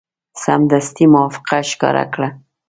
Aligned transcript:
سمدستي 0.43 1.05
موافقه 1.15 1.57
ښکاره 1.71 2.05
کړه. 2.13 2.29